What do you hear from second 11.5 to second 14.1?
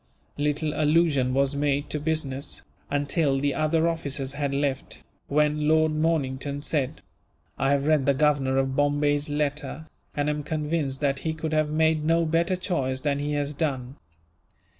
have made no better choice than he has done.